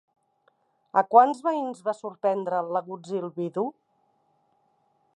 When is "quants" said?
1.15-1.43